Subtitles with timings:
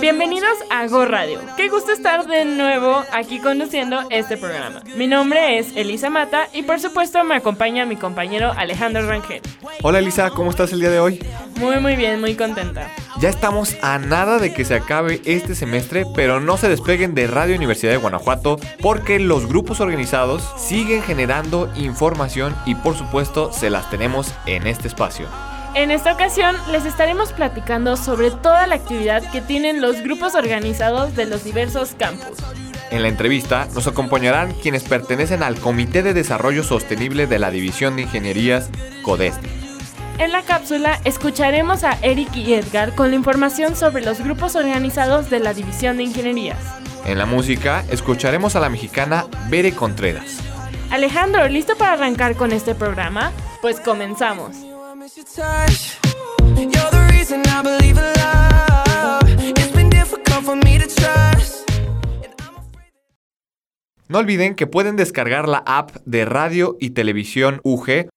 [0.00, 1.40] Bienvenidos a Go Radio.
[1.56, 4.82] Qué gusto estar de nuevo aquí conduciendo este programa.
[4.96, 9.42] Mi nombre es Elisa Mata y por supuesto me acompaña mi compañero Alejandro Rangel.
[9.82, 11.24] Hola Elisa, ¿cómo estás el día de hoy?
[11.56, 12.90] Muy muy bien, muy contenta.
[13.20, 17.28] Ya estamos a nada de que se acabe este semestre, pero no se despeguen de
[17.28, 23.70] Radio Universidad de Guanajuato porque los grupos organizados siguen generando información y por supuesto se
[23.70, 25.28] las tenemos en este espacio.
[25.74, 31.16] En esta ocasión les estaremos platicando sobre toda la actividad que tienen los grupos organizados
[31.16, 32.36] de los diversos campus.
[32.90, 37.96] En la entrevista nos acompañarán quienes pertenecen al Comité de Desarrollo Sostenible de la División
[37.96, 38.68] de Ingenierías
[39.02, 39.48] CODESTE.
[40.18, 45.30] En la cápsula escucharemos a Eric y Edgar con la información sobre los grupos organizados
[45.30, 46.58] de la División de Ingenierías.
[47.06, 50.36] En la música escucharemos a la mexicana Bere Contreras.
[50.90, 53.32] Alejandro, ¿listo para arrancar con este programa?
[53.62, 54.71] Pues comenzamos.
[64.08, 68.08] No olviden que pueden descargar la app de radio y televisión UG,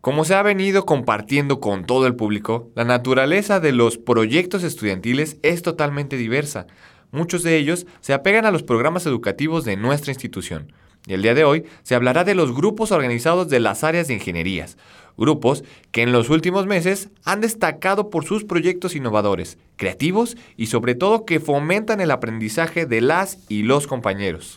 [0.00, 5.38] Como se ha venido compartiendo con todo el público, la naturaleza de los proyectos estudiantiles
[5.42, 6.66] es totalmente diversa.
[7.14, 10.72] Muchos de ellos se apegan a los programas educativos de nuestra institución.
[11.06, 14.14] Y el día de hoy se hablará de los grupos organizados de las áreas de
[14.14, 14.76] ingenierías,
[15.16, 20.96] grupos que en los últimos meses han destacado por sus proyectos innovadores, creativos y sobre
[20.96, 24.56] todo que fomentan el aprendizaje de las y los compañeros.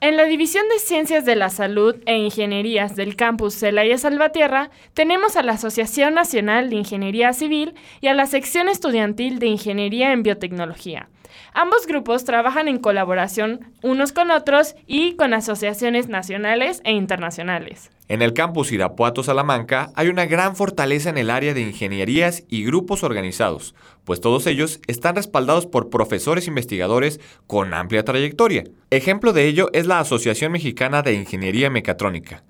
[0.00, 5.36] En la División de Ciencias de la Salud e Ingenierías del campus Celaya Salvatierra tenemos
[5.36, 10.22] a la Asociación Nacional de Ingeniería Civil y a la Sección Estudiantil de Ingeniería en
[10.22, 11.08] Biotecnología.
[11.54, 17.90] Ambos grupos trabajan en colaboración unos con otros y con asociaciones nacionales e internacionales.
[18.08, 22.64] En el campus Irapuato Salamanca hay una gran fortaleza en el área de ingenierías y
[22.64, 23.74] grupos organizados,
[24.04, 28.64] pues todos ellos están respaldados por profesores investigadores con amplia trayectoria.
[28.90, 32.44] Ejemplo de ello es la Asociación Mexicana de Ingeniería Mecatrónica,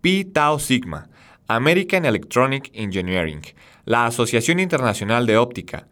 [0.00, 1.10] Pi Tau Sigma,
[1.46, 3.42] American Electronic Engineering,
[3.84, 5.88] la Asociación Internacional de Óptica,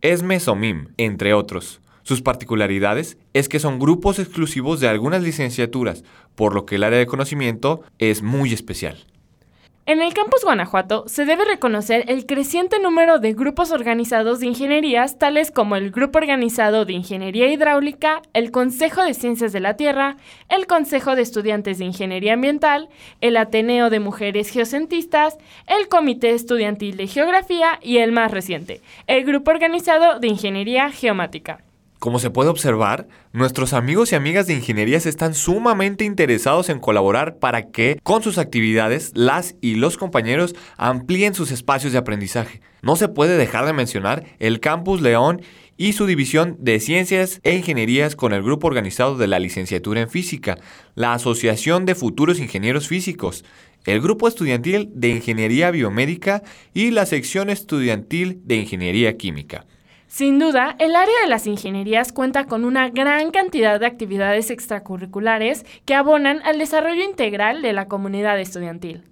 [0.00, 1.80] ESME SOMIM, entre otros.
[2.04, 6.04] Sus particularidades es que son grupos exclusivos de algunas licenciaturas,
[6.34, 9.06] por lo que el área de conocimiento es muy especial.
[9.86, 15.18] En el campus Guanajuato se debe reconocer el creciente número de grupos organizados de ingenierías,
[15.18, 20.16] tales como el Grupo Organizado de Ingeniería Hidráulica, el Consejo de Ciencias de la Tierra,
[20.48, 22.88] el Consejo de Estudiantes de Ingeniería Ambiental,
[23.20, 25.36] el Ateneo de Mujeres Geocentistas,
[25.66, 31.60] el Comité Estudiantil de Geografía y el más reciente, el Grupo Organizado de Ingeniería Geomática.
[32.04, 37.38] Como se puede observar, nuestros amigos y amigas de ingenierías están sumamente interesados en colaborar
[37.38, 42.60] para que, con sus actividades, las y los compañeros amplíen sus espacios de aprendizaje.
[42.82, 45.40] No se puede dejar de mencionar el Campus León
[45.78, 50.10] y su división de Ciencias e Ingenierías con el grupo organizado de la licenciatura en
[50.10, 50.58] Física,
[50.94, 53.46] la Asociación de Futuros Ingenieros Físicos,
[53.86, 56.42] el grupo estudiantil de Ingeniería Biomédica
[56.74, 59.64] y la sección estudiantil de Ingeniería Química.
[60.16, 65.66] Sin duda, el área de las ingenierías cuenta con una gran cantidad de actividades extracurriculares
[65.86, 69.02] que abonan al desarrollo integral de la comunidad estudiantil.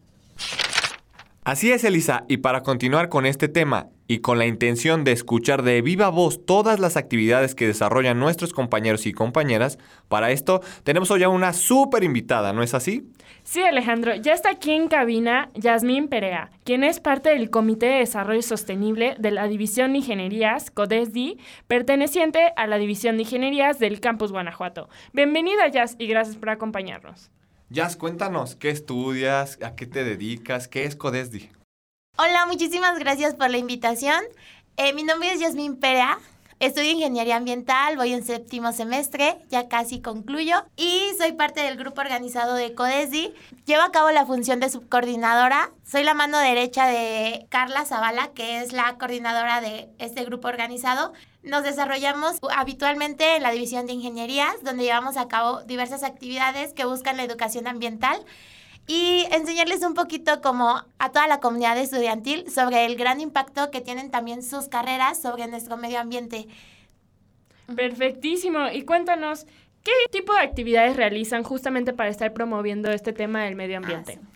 [1.44, 5.64] Así es, Elisa, y para continuar con este tema y con la intención de escuchar
[5.64, 11.10] de viva voz todas las actividades que desarrollan nuestros compañeros y compañeras, para esto tenemos
[11.10, 13.10] hoy a una súper invitada, ¿no es así?
[13.42, 17.98] Sí, Alejandro, ya está aquí en cabina Yasmín Perea, quien es parte del Comité de
[17.98, 23.98] Desarrollo Sostenible de la División de Ingenierías, CODESDI, perteneciente a la División de Ingenierías del
[23.98, 24.88] Campus Guanajuato.
[25.12, 27.32] Bienvenida, Yas, y gracias por acompañarnos.
[27.72, 29.58] Jazz, cuéntanos, ¿qué estudias?
[29.62, 30.68] ¿A qué te dedicas?
[30.68, 31.48] ¿Qué es Codesdi?
[32.18, 34.22] Hola, muchísimas gracias por la invitación.
[34.76, 36.18] Eh, mi nombre es Yasmin Perea.
[36.62, 42.02] Estudio ingeniería ambiental, voy en séptimo semestre, ya casi concluyo y soy parte del grupo
[42.02, 43.34] organizado de CODESDI.
[43.66, 45.72] Llevo a cabo la función de subcoordinadora.
[45.84, 51.12] Soy la mano derecha de Carla Zavala, que es la coordinadora de este grupo organizado.
[51.42, 56.84] Nos desarrollamos habitualmente en la división de ingenierías, donde llevamos a cabo diversas actividades que
[56.84, 58.24] buscan la educación ambiental
[58.86, 63.80] y enseñarles un poquito como a toda la comunidad estudiantil sobre el gran impacto que
[63.80, 66.48] tienen también sus carreras sobre nuestro medio ambiente.
[67.74, 68.68] Perfectísimo.
[68.72, 69.46] Y cuéntanos,
[69.84, 74.18] ¿qué tipo de actividades realizan justamente para estar promoviendo este tema del medio ambiente?
[74.20, 74.32] Ah,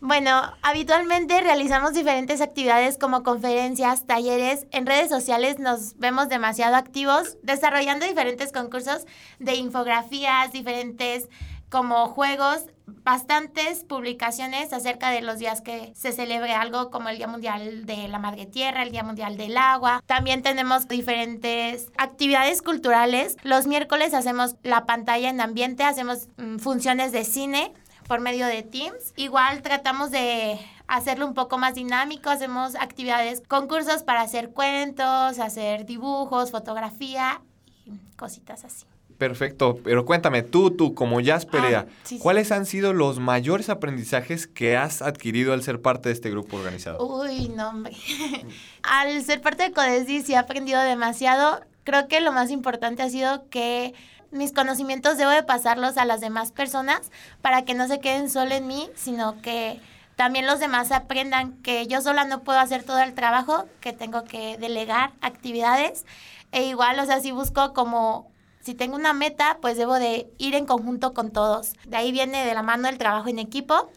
[0.00, 4.64] bueno, habitualmente realizamos diferentes actividades como conferencias, talleres.
[4.70, 9.06] En redes sociales nos vemos demasiado activos, desarrollando diferentes concursos
[9.40, 11.28] de infografías, diferentes
[11.70, 17.26] como juegos, bastantes publicaciones acerca de los días que se celebre algo como el Día
[17.26, 20.02] Mundial de la Madre Tierra, el Día Mundial del Agua.
[20.06, 23.36] También tenemos diferentes actividades culturales.
[23.42, 27.72] Los miércoles hacemos la pantalla en ambiente, hacemos mm, funciones de cine
[28.06, 29.12] por medio de Teams.
[29.16, 35.84] Igual tratamos de hacerlo un poco más dinámico, hacemos actividades, concursos para hacer cuentos, hacer
[35.84, 37.42] dibujos, fotografía
[37.84, 38.86] y cositas así.
[39.18, 41.86] Perfecto, pero cuéntame, tú, tú, como Jazz ah,
[42.20, 46.56] ¿cuáles han sido los mayores aprendizajes que has adquirido al ser parte de este grupo
[46.56, 47.04] organizado?
[47.04, 47.96] Uy, no, hombre.
[48.82, 51.60] al ser parte de Codesdi sí he aprendido demasiado.
[51.82, 53.92] Creo que lo más importante ha sido que
[54.30, 57.10] mis conocimientos debo de pasarlos a las demás personas
[57.42, 59.80] para que no se queden solo en mí, sino que
[60.14, 64.22] también los demás aprendan que yo sola no puedo hacer todo el trabajo, que tengo
[64.22, 66.06] que delegar actividades.
[66.52, 70.54] E igual, o sea, sí busco como si tengo una meta, pues debo de ir
[70.54, 71.72] en conjunto con todos.
[71.86, 73.90] De ahí viene de la mano el trabajo en equipo.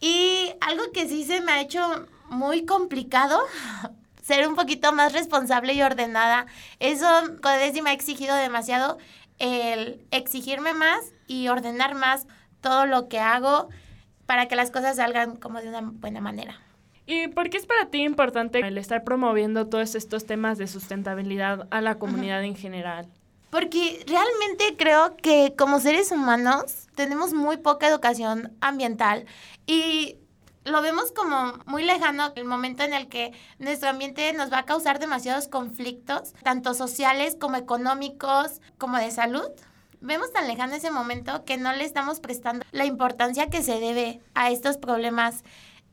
[0.00, 3.40] Y algo que sí se me ha hecho muy complicado,
[4.22, 6.46] ser un poquito más responsable y ordenada.
[6.78, 7.06] Eso
[7.42, 8.98] Codesi me ha exigido demasiado
[9.38, 12.26] el exigirme más y ordenar más
[12.60, 13.68] todo lo que hago
[14.26, 16.60] para que las cosas salgan como de una buena manera.
[17.06, 21.66] ¿Y por qué es para ti importante el estar promoviendo todos estos temas de sustentabilidad
[21.70, 23.08] a la comunidad en general?
[23.50, 29.26] Porque realmente creo que como seres humanos tenemos muy poca educación ambiental
[29.66, 30.16] y
[30.64, 34.66] lo vemos como muy lejano el momento en el que nuestro ambiente nos va a
[34.66, 39.48] causar demasiados conflictos, tanto sociales como económicos, como de salud.
[40.00, 44.20] Vemos tan lejano ese momento que no le estamos prestando la importancia que se debe
[44.34, 45.44] a estos problemas.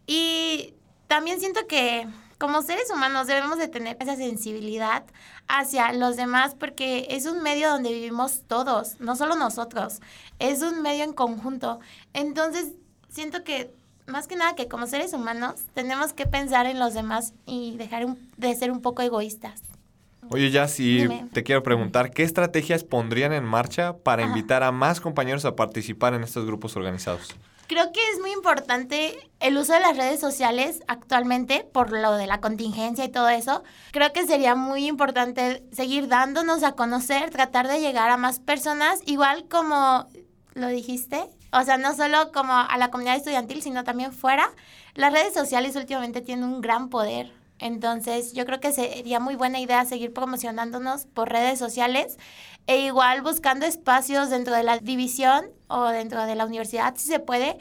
[0.06, 0.74] Y
[1.08, 2.08] también siento que
[2.38, 5.04] como seres humanos debemos de tener esa sensibilidad
[5.48, 10.02] hacia los demás porque es un medio donde vivimos todos, no solo nosotros,
[10.40, 11.80] es un medio en conjunto.
[12.14, 12.74] Entonces,
[13.10, 13.74] siento que
[14.06, 18.06] más que nada que como seres humanos tenemos que pensar en los demás y dejar
[18.38, 19.62] de ser un poco egoístas.
[20.30, 25.00] Oye, ya si te quiero preguntar, ¿qué estrategias pondrían en marcha para invitar a más
[25.00, 27.36] compañeros a participar en estos grupos organizados?
[27.68, 32.26] Creo que es muy importante el uso de las redes sociales actualmente por lo de
[32.26, 33.62] la contingencia y todo eso.
[33.92, 39.02] Creo que sería muy importante seguir dándonos a conocer, tratar de llegar a más personas,
[39.06, 40.08] igual como
[40.54, 44.50] lo dijiste, o sea, no solo como a la comunidad estudiantil, sino también fuera.
[44.96, 47.34] Las redes sociales últimamente tienen un gran poder.
[47.60, 52.18] Entonces, yo creo que sería muy buena idea seguir promocionándonos por redes sociales
[52.68, 57.20] e igual buscando espacios dentro de la división o dentro de la universidad, si se
[57.20, 57.58] puede,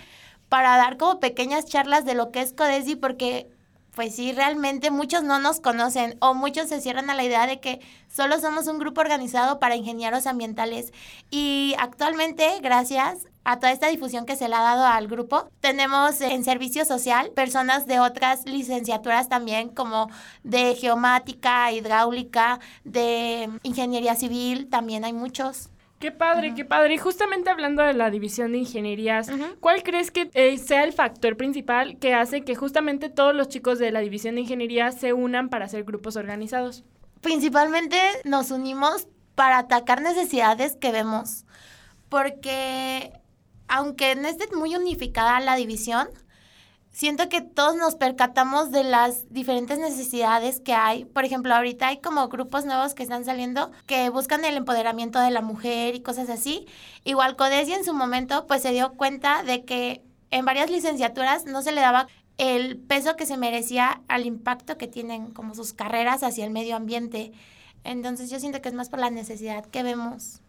[0.48, 3.48] para dar como pequeñas charlas de lo que es CODESI, porque
[3.94, 7.60] pues sí, realmente muchos no nos conocen o muchos se cierran a la idea de
[7.60, 7.80] que
[8.14, 10.92] solo somos un grupo organizado para ingenieros ambientales.
[11.30, 16.20] Y actualmente, gracias a toda esta difusión que se le ha dado al grupo, tenemos
[16.20, 20.10] en servicio social personas de otras licenciaturas también, como
[20.42, 25.70] de geomática, hidráulica, de ingeniería civil, también hay muchos.
[26.00, 26.94] Qué padre, qué padre.
[26.94, 31.36] Y justamente hablando de la división de ingenierías, ¿cuál crees que eh, sea el factor
[31.36, 35.50] principal que hace que justamente todos los chicos de la división de ingeniería se unan
[35.50, 36.82] para hacer grupos organizados?
[37.20, 41.44] Principalmente nos unimos para atacar necesidades que vemos,
[42.08, 43.12] porque
[43.68, 46.08] aunque no esté muy unificada la división,
[46.96, 51.04] siento que todos nos percatamos de las diferentes necesidades que hay.
[51.04, 55.30] Por ejemplo, ahorita hay como grupos nuevos que están saliendo que buscan el empoderamiento de
[55.30, 56.66] la mujer y cosas así.
[57.04, 61.60] Igual Codesi en su momento pues se dio cuenta de que en varias licenciaturas no
[61.60, 62.08] se le daba
[62.38, 66.76] el peso que se merecía al impacto que tienen como sus carreras hacia el medio
[66.76, 67.32] ambiente.
[67.84, 70.40] Entonces yo siento que es más por la necesidad que vemos.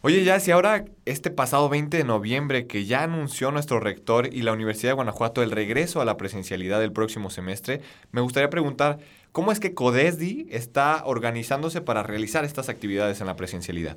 [0.00, 4.42] Oye, ya, si ahora este pasado 20 de noviembre que ya anunció nuestro rector y
[4.42, 7.80] la Universidad de Guanajuato el regreso a la presencialidad del próximo semestre,
[8.12, 9.00] me gustaría preguntar,
[9.32, 13.96] ¿cómo es que CODESDI está organizándose para realizar estas actividades en la presencialidad?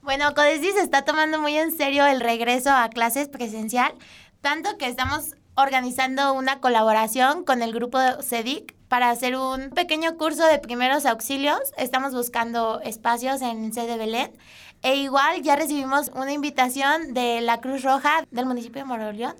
[0.00, 3.94] Bueno, CODESDI se está tomando muy en serio el regreso a clases presencial,
[4.40, 10.44] tanto que estamos organizando una colaboración con el grupo CEDIC para hacer un pequeño curso
[10.46, 11.60] de primeros auxilios.
[11.78, 14.32] Estamos buscando espacios en sede Belén.
[14.82, 19.36] E igual ya recibimos una invitación de la Cruz Roja del municipio de Moroleón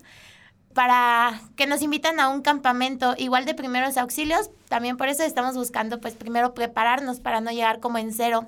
[0.72, 4.50] para que nos invitan a un campamento igual de primeros auxilios.
[4.68, 8.46] También por eso estamos buscando pues primero prepararnos para no llegar como en cero.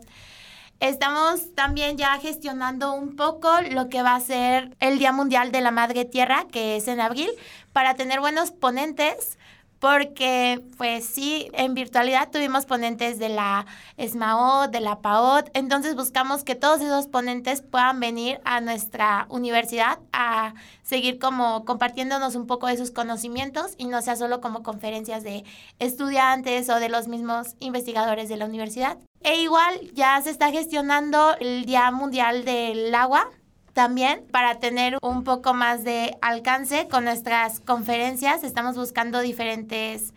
[0.78, 5.60] Estamos también ya gestionando un poco lo que va a ser el Día Mundial de
[5.62, 7.30] la Madre Tierra, que es en abril,
[7.72, 9.38] para tener buenos ponentes
[9.84, 13.66] porque pues sí, en virtualidad tuvimos ponentes de la
[13.98, 19.98] ESMAOT, de la PAOT, entonces buscamos que todos esos ponentes puedan venir a nuestra universidad
[20.14, 25.22] a seguir como compartiéndonos un poco de sus conocimientos y no sea solo como conferencias
[25.22, 25.44] de
[25.80, 28.96] estudiantes o de los mismos investigadores de la universidad.
[29.20, 33.28] E igual ya se está gestionando el Día Mundial del Agua,
[33.74, 38.44] también para tener un poco más de alcance con nuestras conferencias.
[38.44, 40.14] Estamos buscando diferentes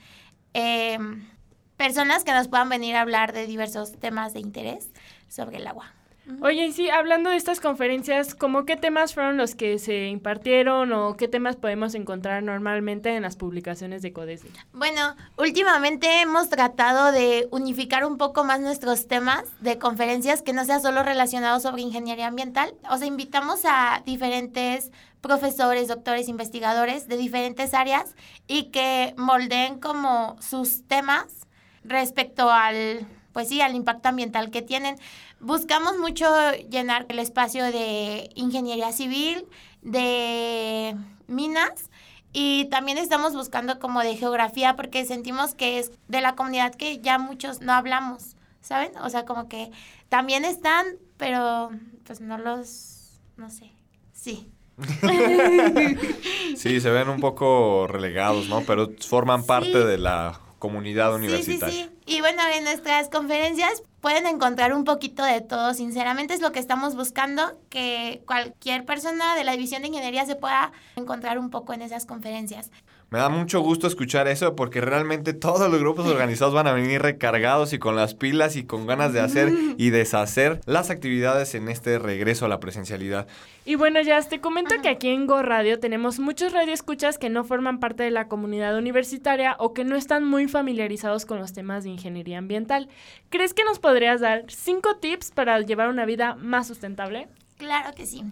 [0.53, 1.27] em,
[1.75, 4.91] personas que nos puedan venir a hablar de diversos temas de interés
[5.27, 5.96] sobre el agua.
[6.41, 10.91] Oye, y sí, hablando de estas conferencias, ¿cómo qué temas fueron los que se impartieron
[10.91, 14.49] o qué temas podemos encontrar normalmente en las publicaciones de CODESI?
[14.73, 20.65] Bueno, últimamente hemos tratado de unificar un poco más nuestros temas de conferencias que no
[20.65, 22.73] sea solo relacionados sobre ingeniería ambiental.
[22.89, 24.91] O sea, invitamos a diferentes
[25.21, 28.15] profesores, doctores, investigadores de diferentes áreas
[28.47, 31.47] y que moldeen como sus temas
[31.83, 33.07] respecto al
[33.37, 34.95] pues sí, al impacto ambiental que tienen.
[35.39, 36.25] Buscamos mucho
[36.69, 39.45] llenar el espacio de ingeniería civil,
[39.81, 40.95] de
[41.27, 41.89] minas
[42.33, 46.99] y también estamos buscando como de geografía porque sentimos que es de la comunidad que
[46.99, 48.91] ya muchos no hablamos, ¿saben?
[49.03, 49.71] O sea, como que
[50.09, 50.85] también están,
[51.17, 51.71] pero
[52.03, 53.71] pues no los, no sé,
[54.13, 54.51] sí.
[56.55, 58.61] sí, se ven un poco relegados, ¿no?
[58.61, 61.73] Pero forman parte de la comunidad universitaria.
[61.73, 62.15] Sí, sí, sí.
[62.17, 65.73] Y bueno, en nuestras conferencias pueden encontrar un poquito de todo.
[65.73, 70.35] Sinceramente es lo que estamos buscando, que cualquier persona de la División de Ingeniería se
[70.35, 72.71] pueda encontrar un poco en esas conferencias.
[73.09, 77.01] Me da mucho gusto escuchar eso porque realmente todos los grupos organizados van a venir
[77.01, 81.69] recargados y con las pilas y con ganas de hacer y deshacer las actividades en
[81.69, 83.25] este regreso a la presencialidad.
[83.63, 87.45] Y bueno, ya te comento que aquí en Go Radio tenemos muchos radioescuchas que no
[87.45, 91.85] forman parte de la comunidad universitaria o que no están muy familiarizados con los temas
[91.85, 92.89] de ingeniería ambiental.
[93.29, 97.29] ¿Crees que nos podrías dar cinco tips para llevar una vida más sustentable?
[97.57, 98.25] Claro que sí.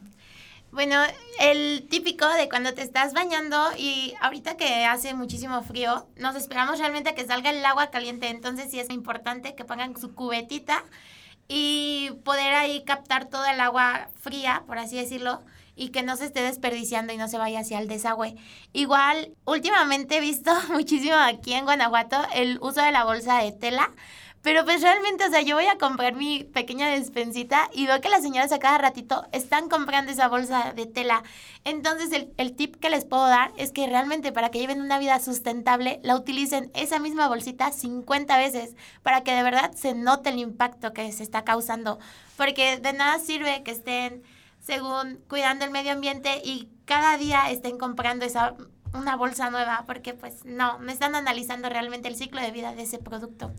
[0.76, 0.98] Bueno,
[1.40, 6.80] el típico de cuando te estás bañando y ahorita que hace muchísimo frío, nos esperamos
[6.80, 10.84] realmente a que salga el agua caliente, entonces sí es importante que pongan su cubetita
[11.48, 15.40] y poder ahí captar toda el agua fría, por así decirlo,
[15.78, 18.36] y que no se esté desperdiciando y no se vaya hacia el desagüe.
[18.74, 23.94] Igual, últimamente he visto muchísimo aquí en Guanajuato el uso de la bolsa de tela
[24.46, 28.10] pero pues realmente, o sea, yo voy a comprar mi pequeña despensita y veo que
[28.10, 31.24] las señoras a cada ratito están comprando esa bolsa de tela.
[31.64, 35.00] Entonces, el, el, tip que les puedo dar es que realmente para que lleven una
[35.00, 40.30] vida sustentable, la utilicen esa misma bolsita 50 veces para que de verdad se note
[40.30, 41.98] el impacto que se está causando.
[42.38, 44.22] Porque de nada sirve que estén,
[44.62, 48.54] según, cuidando el medio ambiente y cada día estén comprando esa
[48.94, 52.84] una bolsa nueva, porque pues no, no están analizando realmente el ciclo de vida de
[52.84, 53.52] ese producto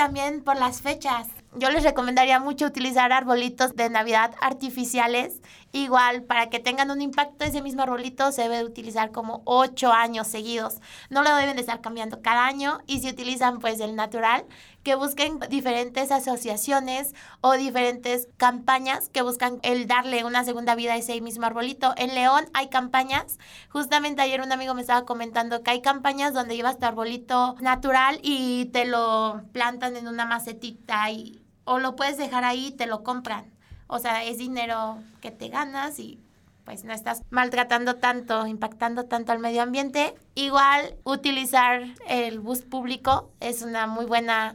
[0.00, 1.28] también por las fechas.
[1.56, 5.42] Yo les recomendaría mucho utilizar arbolitos de Navidad artificiales.
[5.72, 10.26] Igual, para que tengan un impacto, ese mismo arbolito se debe utilizar como ocho años
[10.26, 10.80] seguidos.
[11.10, 12.78] No lo deben de estar cambiando cada año.
[12.86, 14.46] Y si utilizan pues el natural,
[14.82, 20.96] que busquen diferentes asociaciones o diferentes campañas que buscan el darle una segunda vida a
[20.96, 21.92] ese mismo arbolito.
[21.96, 26.56] En León hay campañas, justamente ayer un amigo me estaba comentando que hay campañas donde
[26.56, 32.16] llevas tu arbolito natural y te lo plantan en una macetita y, o lo puedes
[32.16, 33.44] dejar ahí y te lo compran.
[33.86, 36.20] O sea, es dinero que te ganas y
[36.64, 40.14] pues no estás maltratando tanto, impactando tanto al medio ambiente.
[40.36, 44.54] Igual utilizar el bus público es una muy buena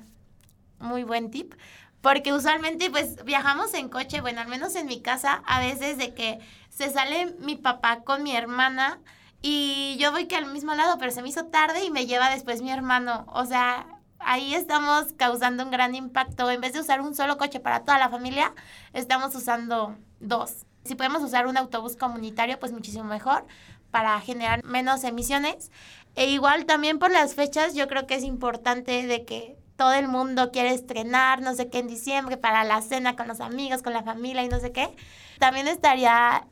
[0.86, 1.54] muy buen tip.
[2.02, 6.14] Porque usualmente pues viajamos en coche, bueno, al menos en mi casa, a veces de
[6.14, 6.40] que
[6.70, 9.00] se sale mi papá con mi hermana
[9.42, 12.30] y yo voy que al mismo lado, pero se me hizo tarde y me lleva
[12.30, 13.26] después mi hermano.
[13.30, 13.88] O sea,
[14.20, 16.50] ahí estamos causando un gran impacto.
[16.50, 18.54] En vez de usar un solo coche para toda la familia,
[18.94, 20.66] estamos usando dos.
[20.84, 23.46] Si podemos usar un autobús comunitario, pues muchísimo mejor
[23.92, 25.72] para generar menos emisiones.
[26.16, 30.08] E igual también por las fechas, yo creo que es importante de que todo el
[30.08, 33.94] mundo quiere estrenar, no sé qué, en diciembre, para la cena con los amigos, con
[33.94, 34.96] la familia y no sé qué.
[35.40, 36.48] También estaría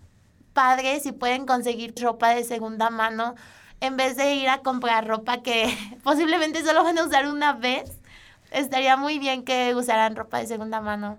[0.53, 3.35] padre si pueden conseguir ropa de segunda mano
[3.79, 7.99] en vez de ir a comprar ropa que posiblemente solo van a usar una vez.
[8.51, 11.17] Estaría muy bien que usaran ropa de segunda mano.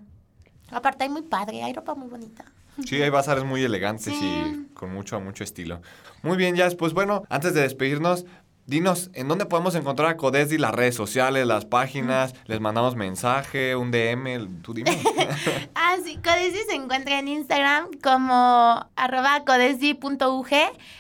[0.71, 2.45] Aparte hay muy padre, hay ropa muy bonita.
[2.85, 5.81] Sí, hay bazares muy elegantes y con mucho, mucho estilo.
[6.23, 8.25] Muy bien, ya pues bueno, antes de despedirnos,
[8.66, 10.59] dinos, ¿en dónde podemos encontrar a Codesdi?
[10.59, 14.99] Las redes sociales, las páginas, les mandamos mensaje, un DM, tú dime.
[15.75, 20.49] ah, sí, Codesdi se encuentra en Instagram como arroba codesdi.ug.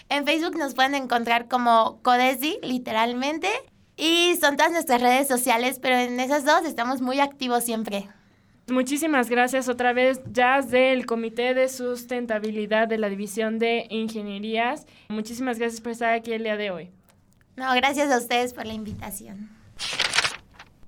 [0.08, 3.48] En Facebook nos pueden encontrar como Codesdi, literalmente.
[3.96, 8.08] Y son todas nuestras redes sociales, pero en esas dos estamos muy activos siempre.
[8.66, 14.86] Muchísimas gracias otra vez, Jazz del Comité de Sustentabilidad de la División de Ingenierías.
[15.10, 16.90] Muchísimas gracias por estar aquí el día de hoy.
[17.56, 19.50] No, gracias a ustedes por la invitación.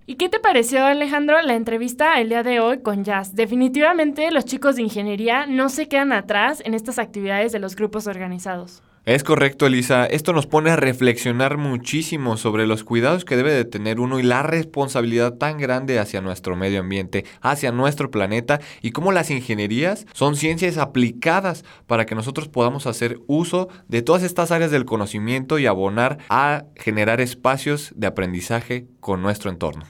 [0.09, 3.35] ¿Y qué te pareció, Alejandro, la entrevista el día de hoy con Jazz?
[3.35, 8.07] Definitivamente los chicos de ingeniería no se quedan atrás en estas actividades de los grupos
[8.07, 8.83] organizados.
[9.07, 10.05] Es correcto, Elisa.
[10.05, 14.25] Esto nos pone a reflexionar muchísimo sobre los cuidados que debe de tener uno y
[14.25, 20.07] la responsabilidad tan grande hacia nuestro medio ambiente, hacia nuestro planeta y cómo las ingenierías
[20.13, 25.61] son ciencias aplicadas para que nosotros podamos hacer uso de todas estas áreas del conocimiento
[25.61, 29.85] y abonar a generar espacios de aprendizaje con nuestro entorno.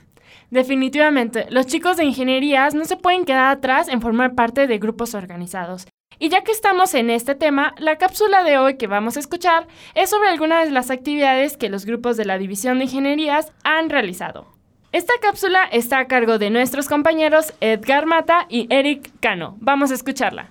[0.50, 5.14] Definitivamente, los chicos de ingenierías no se pueden quedar atrás en formar parte de grupos
[5.14, 5.87] organizados.
[6.18, 9.66] Y ya que estamos en este tema, la cápsula de hoy que vamos a escuchar
[9.94, 13.90] es sobre algunas de las actividades que los grupos de la División de Ingenierías han
[13.90, 14.46] realizado.
[14.92, 19.56] Esta cápsula está a cargo de nuestros compañeros Edgar Mata y Eric Cano.
[19.61, 20.50] Vamos a escucharla.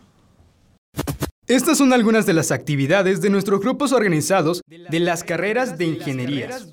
[1.48, 6.67] Estas son algunas de las actividades de nuestros grupos organizados de las carreras de ingenierías.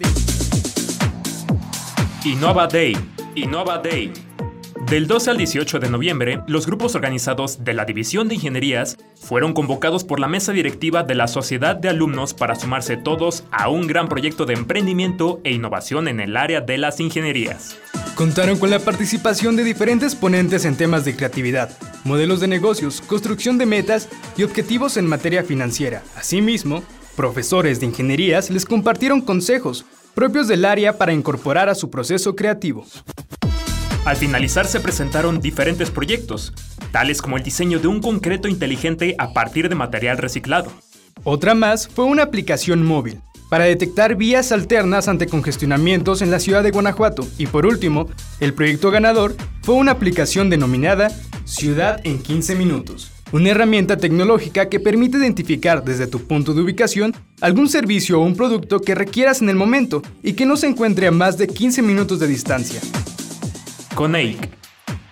[2.25, 2.97] Innova Day.
[3.35, 4.12] Innova Day
[4.88, 9.55] del 12 al 18 de noviembre, los grupos organizados de la División de Ingenierías fueron
[9.55, 13.87] convocados por la mesa directiva de la Sociedad de Alumnos para sumarse todos a un
[13.87, 17.77] gran proyecto de emprendimiento e innovación en el área de las ingenierías.
[18.14, 21.71] Contaron con la participación de diferentes ponentes en temas de creatividad,
[22.05, 26.03] modelos de negocios, construcción de metas y objetivos en materia financiera.
[26.16, 26.83] Asimismo,
[27.16, 32.87] profesores de ingenierías les compartieron consejos propios del área para incorporar a su proceso creativo.
[34.05, 36.53] Al finalizar se presentaron diferentes proyectos,
[36.91, 40.73] tales como el diseño de un concreto inteligente a partir de material reciclado.
[41.23, 46.65] Otra más fue una aplicación móvil para detectar vías alternas ante congestionamientos en la ciudad
[46.65, 47.29] de Guanajuato.
[47.38, 48.09] Y por último,
[48.41, 51.09] el proyecto ganador fue una aplicación denominada
[51.45, 53.12] Ciudad en 15 minutos.
[53.31, 58.37] Una herramienta tecnológica que permite identificar desde tu punto de ubicación algún servicio o un
[58.37, 61.83] producto que requieras en el momento y que no se encuentre a más de 15
[61.83, 62.81] minutos de distancia.
[63.94, 64.50] CONEIC.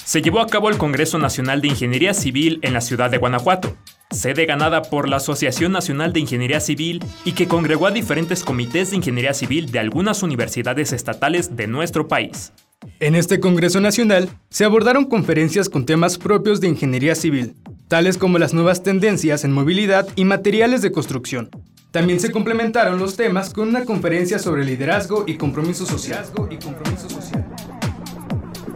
[0.04, 3.76] Se llevó a cabo el Congreso Nacional de Ingeniería Civil en la ciudad de Guanajuato,
[4.10, 8.90] sede ganada por la Asociación Nacional de Ingeniería Civil y que congregó a diferentes comités
[8.90, 12.52] de ingeniería civil de algunas universidades estatales de nuestro país.
[12.98, 17.54] En este Congreso Nacional se abordaron conferencias con temas propios de ingeniería civil,
[17.88, 21.50] tales como las nuevas tendencias en movilidad y materiales de construcción.
[21.90, 26.24] También se complementaron los temas con una conferencia sobre liderazgo y compromiso social.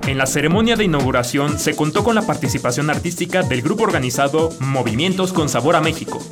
[0.06, 5.32] En la ceremonia de inauguración se contó con la participación artística del grupo organizado Movimientos
[5.32, 6.22] con Sabor a México,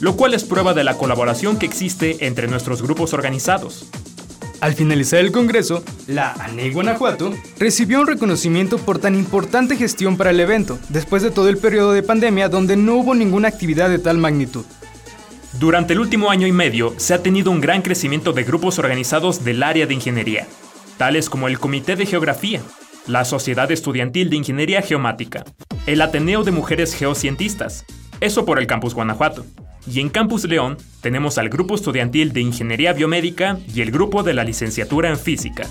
[0.00, 3.86] lo cual es prueba de la colaboración que existe entre nuestros grupos organizados.
[4.60, 10.30] Al finalizar el Congreso, la ANEI Guanajuato recibió un reconocimiento por tan importante gestión para
[10.30, 14.00] el evento, después de todo el periodo de pandemia donde no hubo ninguna actividad de
[14.00, 14.64] tal magnitud.
[15.60, 19.44] Durante el último año y medio se ha tenido un gran crecimiento de grupos organizados
[19.44, 20.48] del área de ingeniería,
[20.98, 22.60] tales como el Comité de Geografía,
[23.10, 25.44] la Sociedad Estudiantil de Ingeniería Geomática,
[25.86, 27.84] el Ateneo de Mujeres Geocientistas,
[28.20, 29.44] eso por el Campus Guanajuato.
[29.86, 34.34] Y en Campus León tenemos al Grupo Estudiantil de Ingeniería Biomédica y el Grupo de
[34.34, 35.66] la Licenciatura en Física.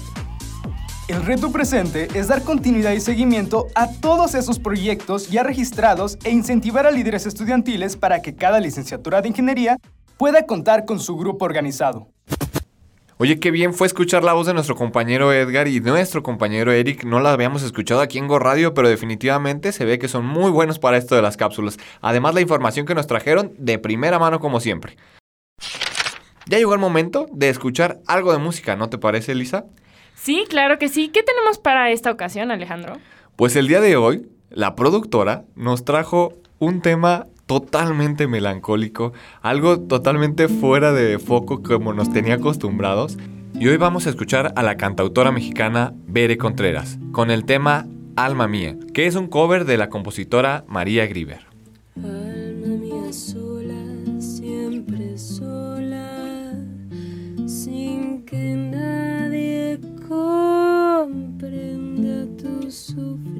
[1.08, 6.32] El reto presente es dar continuidad y seguimiento a todos esos proyectos ya registrados e
[6.32, 9.78] incentivar a líderes estudiantiles para que cada licenciatura de ingeniería
[10.18, 12.10] pueda contar con su grupo organizado.
[13.22, 17.04] Oye, qué bien fue escuchar la voz de nuestro compañero Edgar y nuestro compañero Eric.
[17.04, 20.50] No la habíamos escuchado aquí en Go Radio, pero definitivamente se ve que son muy
[20.52, 21.76] buenos para esto de las cápsulas.
[22.00, 24.96] Además, la información que nos trajeron de primera mano como siempre.
[26.46, 29.66] Ya llegó el momento de escuchar algo de música, ¿no te parece, Elisa?
[30.16, 31.10] Sí, claro que sí.
[31.10, 32.94] ¿Qué tenemos para esta ocasión, Alejandro?
[33.36, 40.48] Pues el día de hoy, la productora nos trajo un tema totalmente melancólico, algo totalmente
[40.48, 43.18] fuera de foco como nos tenía acostumbrados.
[43.56, 48.48] Y hoy vamos a escuchar a la cantautora mexicana Bere Contreras con el tema Alma
[48.48, 51.48] Mía, que es un cover de la compositora María Griver.
[51.96, 53.84] Alma mía sola,
[54.20, 56.54] siempre sola,
[57.48, 61.08] sin que nadie comprenda
[62.38, 63.39] tu sufrimiento,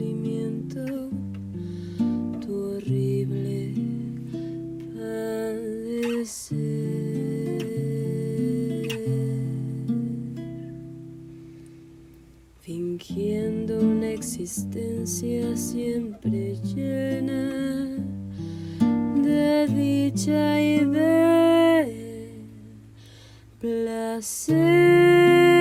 [13.00, 17.96] Fingiendo una existencia siempre llena
[19.16, 22.34] de dicha y de
[23.60, 25.59] placer.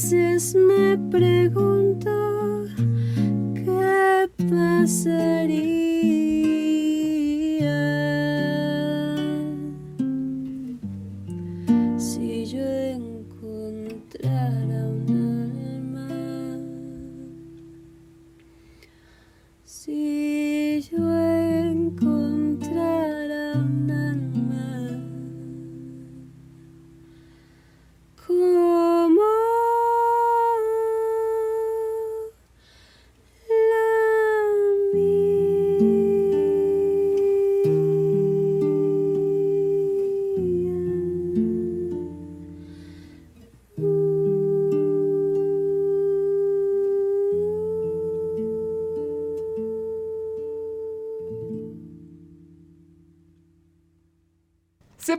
[0.00, 2.10] Veces me pregunto
[3.54, 5.89] qué pasaría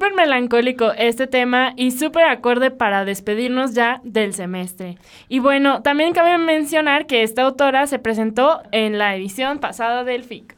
[0.02, 4.98] Súper melancólico este tema y súper acorde para despedirnos ya del semestre.
[5.30, 10.24] Y bueno, también cabe mencionar que esta autora se presentó en la edición pasada del
[10.24, 10.56] FIC.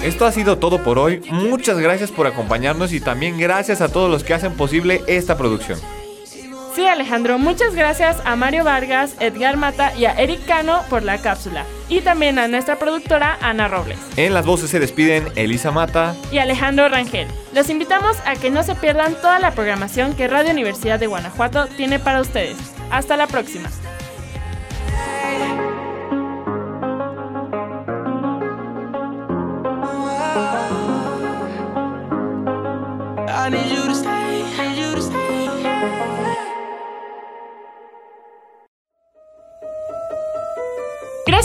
[0.00, 1.22] Esto ha sido todo por hoy.
[1.32, 5.80] Muchas gracias por acompañarnos y también gracias a todos los que hacen posible esta producción.
[6.76, 11.16] Sí, Alejandro, muchas gracias a Mario Vargas, Edgar Mata y a Eric Cano por la
[11.16, 11.64] cápsula.
[11.88, 16.14] Y también a nuestra productora Ana Robles En las voces se despiden Elisa Mata.
[16.30, 17.28] y Alejandro Rangel.
[17.54, 21.66] Los invitamos a que no se pierdan toda la programación que Radio Universidad de Guanajuato
[21.66, 22.58] tiene para ustedes.
[22.90, 23.70] Hasta la próxima.